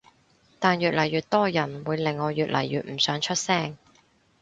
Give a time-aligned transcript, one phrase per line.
[0.59, 3.77] 但越嚟越多人會令我越嚟越唔想出聲